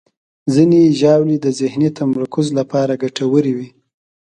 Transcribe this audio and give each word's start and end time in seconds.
ځینې 0.53 0.81
ژاولې 0.99 1.37
د 1.41 1.47
ذهني 1.59 1.89
تمرکز 1.99 2.47
لپاره 2.59 2.99
ګټورې 3.03 3.53
وي. 3.57 3.69